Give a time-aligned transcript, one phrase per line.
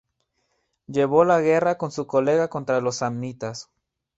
[0.87, 3.69] Llevó la guerra con su colega contra los samnitas.